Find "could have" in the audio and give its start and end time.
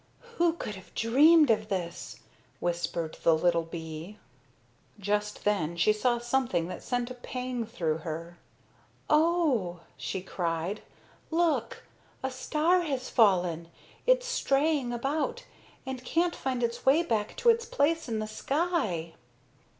0.53-0.95